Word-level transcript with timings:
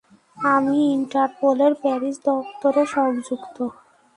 আমি 0.37 0.77
ইন্টারপোলের 0.95 1.73
প্যারিস 1.81 2.15
দপ্তরে 2.25 2.83
সংযুক্ত। 2.95 3.57